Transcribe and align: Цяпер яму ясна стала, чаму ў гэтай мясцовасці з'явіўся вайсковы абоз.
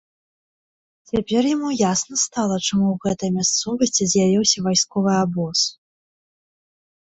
Цяпер 1.09 1.41
яму 1.55 1.69
ясна 1.91 2.17
стала, 2.21 2.55
чаму 2.67 2.85
ў 2.93 3.03
гэтай 3.05 3.29
мясцовасці 3.37 4.03
з'явіўся 4.15 4.65
вайсковы 4.69 5.13
абоз. 5.21 5.59